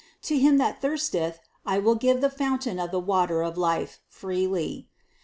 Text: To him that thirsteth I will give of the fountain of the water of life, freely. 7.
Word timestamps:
To 0.23 0.35
him 0.35 0.57
that 0.57 0.81
thirsteth 0.81 1.39
I 1.63 1.77
will 1.77 1.93
give 1.93 2.15
of 2.15 2.21
the 2.21 2.31
fountain 2.31 2.79
of 2.79 2.89
the 2.89 2.99
water 2.99 3.43
of 3.43 3.55
life, 3.55 3.99
freely. 4.09 4.87
7. 4.89 4.89